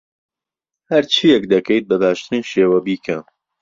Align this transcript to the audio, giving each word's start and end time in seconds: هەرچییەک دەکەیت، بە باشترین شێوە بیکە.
هەرچییەک 0.91 1.43
دەکەیت، 1.53 1.83
بە 1.89 1.95
باشترین 2.03 2.43
شێوە 2.51 2.79
بیکە. 2.85 3.17